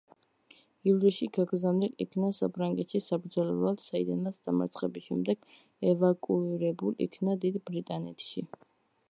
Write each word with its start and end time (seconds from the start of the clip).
ივლისში 0.91 1.27
გაგზავნილ 1.37 2.01
იქნა 2.05 2.29
საფრანგეთში 2.37 3.01
საბრძოლველად, 3.09 3.85
საიდანაც 3.91 4.41
დამარცხების 4.51 5.07
შემდეგ 5.11 5.47
ევაკუირებულ 5.95 6.99
იქნა 7.09 7.39
დიდ 7.47 7.63
ბრიტანეთში. 7.71 8.47